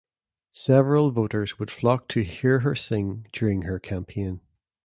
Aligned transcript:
Several 0.55 1.11
voters 1.11 1.59
would 1.59 1.69
flock 1.69 2.07
to 2.07 2.23
hear 2.23 2.61
her 2.61 2.73
sing 2.73 3.27
during 3.31 3.61
her 3.61 3.77
campaign. 3.79 4.41